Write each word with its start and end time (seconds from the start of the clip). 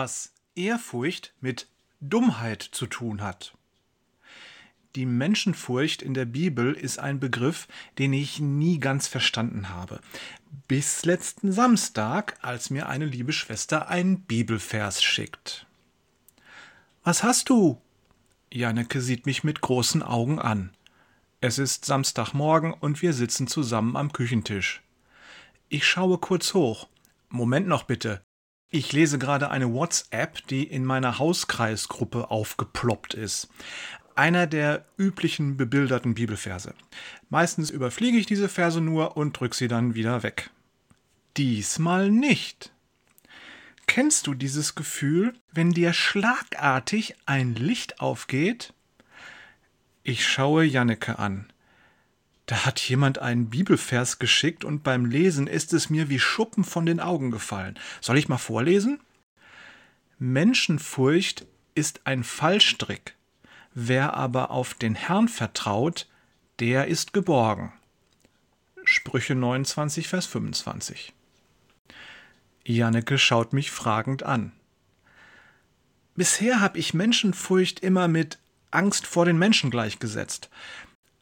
was 0.00 0.32
Ehrfurcht 0.54 1.34
mit 1.40 1.66
Dummheit 1.98 2.62
zu 2.62 2.86
tun 2.86 3.20
hat. 3.20 3.54
Die 4.94 5.06
Menschenfurcht 5.06 6.02
in 6.02 6.14
der 6.14 6.24
Bibel 6.24 6.72
ist 6.72 7.00
ein 7.00 7.18
Begriff, 7.18 7.66
den 7.98 8.12
ich 8.12 8.38
nie 8.38 8.78
ganz 8.78 9.08
verstanden 9.08 9.70
habe. 9.70 9.98
Bis 10.68 11.04
letzten 11.04 11.50
Samstag, 11.50 12.38
als 12.42 12.70
mir 12.70 12.88
eine 12.88 13.06
liebe 13.06 13.32
Schwester 13.32 13.88
einen 13.88 14.20
Bibelvers 14.20 15.02
schickt. 15.02 15.66
Was 17.02 17.24
hast 17.24 17.48
du? 17.48 17.82
Janneke 18.52 19.00
sieht 19.00 19.26
mich 19.26 19.42
mit 19.42 19.60
großen 19.60 20.04
Augen 20.04 20.38
an. 20.38 20.70
Es 21.40 21.58
ist 21.58 21.86
Samstagmorgen 21.86 22.72
und 22.72 23.02
wir 23.02 23.14
sitzen 23.14 23.48
zusammen 23.48 23.96
am 23.96 24.12
Küchentisch. 24.12 24.80
Ich 25.68 25.84
schaue 25.84 26.18
kurz 26.18 26.54
hoch. 26.54 26.86
Moment 27.30 27.66
noch 27.66 27.82
bitte. 27.82 28.22
Ich 28.70 28.92
lese 28.92 29.18
gerade 29.18 29.50
eine 29.50 29.72
WhatsApp, 29.72 30.46
die 30.48 30.64
in 30.64 30.84
meiner 30.84 31.18
Hauskreisgruppe 31.18 32.30
aufgeploppt 32.30 33.14
ist. 33.14 33.48
Einer 34.14 34.46
der 34.46 34.84
üblichen 34.98 35.56
bebilderten 35.56 36.14
Bibelverse. 36.14 36.74
Meistens 37.30 37.70
überfliege 37.70 38.18
ich 38.18 38.26
diese 38.26 38.50
Verse 38.50 38.80
nur 38.80 39.16
und 39.16 39.38
drücke 39.40 39.56
sie 39.56 39.68
dann 39.68 39.94
wieder 39.94 40.22
weg. 40.22 40.50
Diesmal 41.38 42.10
nicht. 42.10 42.72
Kennst 43.86 44.26
du 44.26 44.34
dieses 44.34 44.74
Gefühl, 44.74 45.34
wenn 45.50 45.70
dir 45.70 45.94
schlagartig 45.94 47.14
ein 47.24 47.54
Licht 47.54 48.00
aufgeht? 48.00 48.74
Ich 50.02 50.26
schaue 50.26 50.64
Janneke 50.64 51.18
an. 51.18 51.50
Da 52.48 52.64
hat 52.64 52.80
jemand 52.80 53.18
einen 53.18 53.50
Bibelvers 53.50 54.18
geschickt 54.18 54.64
und 54.64 54.82
beim 54.82 55.04
Lesen 55.04 55.46
ist 55.46 55.74
es 55.74 55.90
mir 55.90 56.08
wie 56.08 56.18
Schuppen 56.18 56.64
von 56.64 56.86
den 56.86 56.98
Augen 56.98 57.30
gefallen. 57.30 57.78
Soll 58.00 58.16
ich 58.16 58.30
mal 58.30 58.38
vorlesen? 58.38 59.00
Menschenfurcht 60.18 61.44
ist 61.74 62.00
ein 62.04 62.24
Fallstrick. 62.24 63.14
Wer 63.74 64.14
aber 64.14 64.50
auf 64.50 64.72
den 64.72 64.94
Herrn 64.94 65.28
vertraut, 65.28 66.08
der 66.58 66.86
ist 66.86 67.12
geborgen. 67.12 67.70
Sprüche 68.82 69.34
29, 69.34 70.08
Vers 70.08 70.24
25. 70.24 71.12
Janneke 72.64 73.18
schaut 73.18 73.52
mich 73.52 73.70
fragend 73.70 74.22
an. 74.22 74.52
Bisher 76.16 76.60
habe 76.60 76.78
ich 76.78 76.94
Menschenfurcht 76.94 77.80
immer 77.80 78.08
mit 78.08 78.38
Angst 78.70 79.06
vor 79.06 79.26
den 79.26 79.38
Menschen 79.38 79.70
gleichgesetzt. 79.70 80.48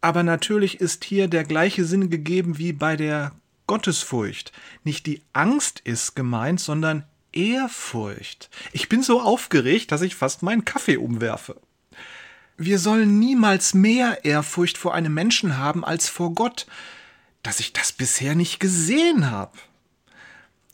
Aber 0.00 0.22
natürlich 0.22 0.80
ist 0.80 1.04
hier 1.04 1.28
der 1.28 1.44
gleiche 1.44 1.84
Sinn 1.84 2.10
gegeben 2.10 2.58
wie 2.58 2.72
bei 2.72 2.96
der 2.96 3.32
Gottesfurcht. 3.66 4.52
Nicht 4.84 5.06
die 5.06 5.22
Angst 5.32 5.80
ist 5.84 6.14
gemeint, 6.14 6.60
sondern 6.60 7.04
Ehrfurcht. 7.32 8.48
Ich 8.72 8.88
bin 8.88 9.02
so 9.02 9.20
aufgeregt, 9.20 9.92
dass 9.92 10.02
ich 10.02 10.14
fast 10.14 10.42
meinen 10.42 10.64
Kaffee 10.64 10.96
umwerfe. 10.96 11.60
Wir 12.56 12.78
sollen 12.78 13.18
niemals 13.18 13.74
mehr 13.74 14.24
Ehrfurcht 14.24 14.78
vor 14.78 14.94
einem 14.94 15.14
Menschen 15.14 15.58
haben 15.58 15.84
als 15.84 16.08
vor 16.08 16.34
Gott, 16.34 16.66
dass 17.42 17.60
ich 17.60 17.72
das 17.72 17.92
bisher 17.92 18.34
nicht 18.34 18.58
gesehen 18.58 19.30
habe. 19.30 19.52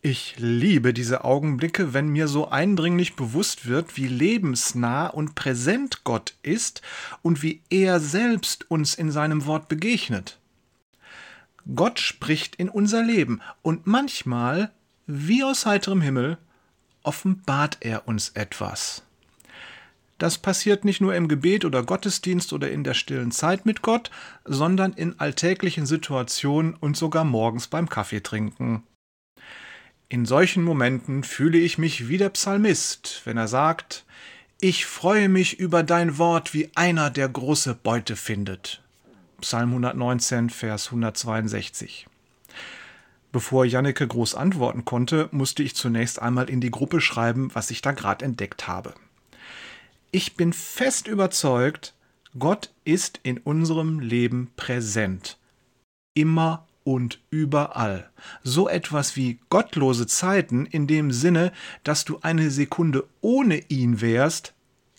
Ich 0.00 0.36
liebe 0.38 0.94
diese 0.94 1.24
Augenblicke, 1.24 1.92
wenn 1.92 2.08
mir 2.08 2.28
so 2.28 2.48
eindringlich 2.48 3.16
bewusst 3.16 3.66
wird, 3.66 3.96
wie 3.96 4.06
lebensnah 4.06 5.08
und 5.08 5.34
präsent 5.34 6.04
Gott 6.04 6.34
ist 6.42 6.82
und 7.22 7.42
wie 7.42 7.62
er 7.68 7.98
selbst 7.98 8.70
uns 8.70 8.94
in 8.94 9.10
seinem 9.10 9.46
Wort 9.46 9.68
begegnet. 9.68 10.38
Gott 11.74 11.98
spricht 11.98 12.54
in 12.56 12.68
unser 12.68 13.02
Leben 13.02 13.40
und 13.62 13.88
manchmal, 13.88 14.70
wie 15.06 15.42
aus 15.42 15.66
heiterem 15.66 16.00
Himmel, 16.00 16.38
offenbart 17.02 17.78
er 17.80 18.06
uns 18.06 18.30
etwas. 18.30 19.02
Das 20.18 20.38
passiert 20.38 20.84
nicht 20.84 21.00
nur 21.00 21.14
im 21.14 21.26
Gebet 21.26 21.64
oder 21.64 21.82
Gottesdienst 21.82 22.52
oder 22.52 22.70
in 22.70 22.84
der 22.84 22.94
stillen 22.94 23.32
Zeit 23.32 23.66
mit 23.66 23.82
Gott, 23.82 24.10
sondern 24.44 24.92
in 24.92 25.18
alltäglichen 25.18 25.86
Situationen 25.86 26.74
und 26.74 26.96
sogar 26.96 27.24
morgens 27.24 27.66
beim 27.66 27.88
Kaffeetrinken. 27.88 28.84
In 30.10 30.24
solchen 30.24 30.64
Momenten 30.64 31.22
fühle 31.22 31.58
ich 31.58 31.76
mich 31.76 32.08
wie 32.08 32.16
der 32.16 32.30
Psalmist, 32.30 33.20
wenn 33.24 33.36
er 33.36 33.48
sagt, 33.48 34.06
ich 34.58 34.86
freue 34.86 35.28
mich 35.28 35.60
über 35.60 35.82
dein 35.82 36.16
Wort 36.16 36.54
wie 36.54 36.70
einer, 36.74 37.10
der 37.10 37.28
große 37.28 37.74
Beute 37.74 38.16
findet. 38.16 38.82
Psalm 39.42 39.68
119, 39.68 40.48
Vers 40.48 40.86
162. 40.86 42.06
Bevor 43.32 43.66
Janneke 43.66 44.08
groß 44.08 44.34
antworten 44.34 44.86
konnte, 44.86 45.28
musste 45.30 45.62
ich 45.62 45.76
zunächst 45.76 46.22
einmal 46.22 46.48
in 46.48 46.62
die 46.62 46.70
Gruppe 46.70 47.02
schreiben, 47.02 47.50
was 47.52 47.70
ich 47.70 47.82
da 47.82 47.92
gerade 47.92 48.24
entdeckt 48.24 48.66
habe. 48.66 48.94
Ich 50.10 50.36
bin 50.36 50.54
fest 50.54 51.06
überzeugt, 51.06 51.94
Gott 52.38 52.72
ist 52.84 53.20
in 53.24 53.36
unserem 53.36 54.00
Leben 54.00 54.52
präsent. 54.56 55.36
Immer 56.14 56.66
und 56.88 57.20
überall. 57.28 58.08
So 58.42 58.66
etwas 58.66 59.14
wie 59.14 59.40
gottlose 59.50 60.06
Zeiten 60.06 60.64
in 60.64 60.86
dem 60.86 61.12
Sinne, 61.12 61.52
dass 61.84 62.06
du 62.06 62.20
eine 62.22 62.50
Sekunde 62.50 63.06
ohne 63.20 63.58
ihn 63.68 64.00
wärst, 64.00 64.54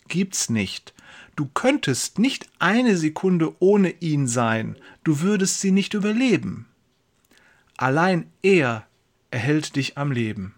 gibt's 0.06 0.50
nicht. 0.50 0.94
Du 1.34 1.46
könntest 1.52 2.20
nicht 2.20 2.48
eine 2.60 2.96
Sekunde 2.96 3.56
ohne 3.58 3.90
ihn 3.98 4.28
sein, 4.28 4.76
du 5.02 5.20
würdest 5.20 5.60
sie 5.60 5.72
nicht 5.72 5.94
überleben. 5.94 6.68
Allein 7.76 8.30
er 8.40 8.86
erhält 9.32 9.74
dich 9.74 9.98
am 9.98 10.12
Leben. 10.12 10.54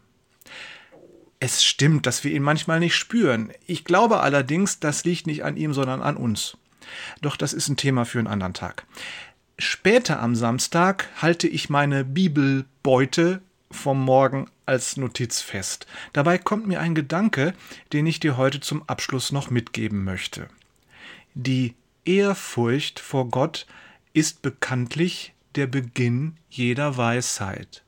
Es 1.41 1.65
stimmt, 1.65 2.05
dass 2.05 2.25
wir 2.25 2.33
ihn 2.33 2.43
manchmal 2.43 2.79
nicht 2.79 2.95
spüren. 2.95 3.53
Ich 3.67 3.85
glaube 3.85 4.21
allerdings, 4.21 4.81
das 4.81 5.05
liegt 5.05 5.27
nicht 5.27 5.45
an 5.45 5.57
ihm, 5.57 5.73
sondern 5.73 6.03
an 6.03 6.19
uns. 6.19 6.59
Doch 7.23 7.39
das 7.39 7.55
ist 7.55 7.71
ein 7.71 7.79
Thema 7.79 8.05
für 8.05 8.19
einen 8.19 8.29
anderen 8.29 8.53
Tag. 8.53 8.85
Später 9.59 10.21
am 10.21 10.35
Samstag 10.35 11.09
halte 11.21 11.47
ich 11.47 11.69
meine 11.69 12.05
Bibelbeute 12.05 13.43
vom 13.71 14.03
Morgen 14.05 14.51
als 14.67 14.97
Notiz 14.97 15.41
fest. 15.41 15.87
Dabei 16.13 16.39
kommt 16.39 16.67
mir 16.67 16.81
ein 16.81 16.95
Gedanke, 16.95 17.55
den 17.93 18.07
ich 18.07 18.21
dir 18.21 18.37
heute 18.37 18.61
zum 18.61 18.83
Abschluss 18.89 19.33
noch 19.33 19.51
mitgeben 19.51 20.05
möchte. 20.05 20.49
Die 21.35 21.75
Ehrfurcht 22.05 23.01
vor 23.01 23.29
Gott 23.29 23.67
ist 24.13 24.43
bekanntlich 24.43 25.35
der 25.55 25.67
Beginn 25.67 26.37
jeder 26.51 26.97
Weisheit. 26.97 27.83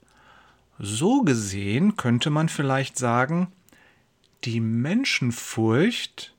So 0.79 1.23
gesehen 1.23 1.97
könnte 1.97 2.31
man 2.31 2.49
vielleicht 2.49 2.99
sagen, 2.99 3.49
die 4.45 4.61
Menschenfurcht, 4.61 6.35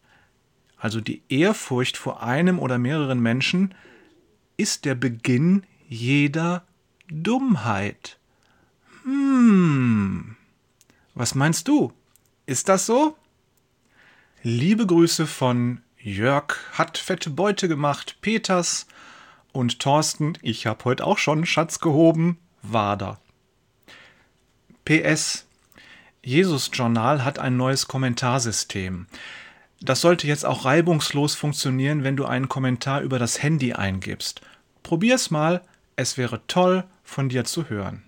also 0.78 1.02
die 1.02 1.22
Ehrfurcht 1.30 1.98
vor 1.98 2.22
einem 2.22 2.60
oder 2.60 2.78
mehreren 2.78 3.20
Menschen, 3.20 3.74
ist 4.58 4.86
der 4.86 4.96
Beginn 4.96 5.66
jeder 5.88 6.66
Dummheit. 7.10 8.18
Hm. 9.04 10.36
Was 11.14 11.36
meinst 11.36 11.68
du? 11.68 11.94
Ist 12.46 12.70
das 12.70 12.86
so? 12.86 13.16
Liebe 14.44 14.86
Grüße 14.86 15.28
von 15.28 15.82
Jörg 15.98 16.56
hat 16.74 16.98
fette 16.98 17.30
Beute 17.30 17.68
gemacht, 17.68 18.18
Peters 18.22 18.88
und 19.52 19.80
Thorsten, 19.80 20.38
ich 20.42 20.68
hab 20.68 20.86
heute 20.86 21.06
auch 21.06 21.18
schon 21.18 21.46
Schatz 21.46 21.80
gehoben, 21.80 22.38
Wader. 22.62 23.20
PS 24.84 25.46
Jesus 26.26 26.72
Journal 26.74 27.24
hat 27.24 27.38
ein 27.38 27.56
neues 27.56 27.88
Kommentarsystem. 27.88 29.06
Das 29.86 30.02
sollte 30.02 30.26
jetzt 30.26 30.48
auch 30.48 30.66
reibungslos 30.66 31.36
funktionieren, 31.36 32.04
wenn 32.04 32.18
du 32.18 32.26
einen 32.26 32.50
Kommentar 32.50 33.02
über 33.02 33.20
das 33.20 33.44
Handy 33.44 33.74
eingibst. 33.74 34.42
Probier's 34.82 35.30
mal, 35.30 35.62
es 35.96 36.18
wäre 36.18 36.42
toll, 36.48 36.86
von 37.04 37.30
dir 37.30 37.46
zu 37.46 37.70
hören. 37.70 38.05